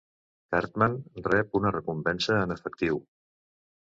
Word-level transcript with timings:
Cartman 0.53 0.95
rep 1.27 1.53
una 1.59 1.71
recompensa 1.75 2.39
en 2.47 2.55
efectiu. 2.57 2.99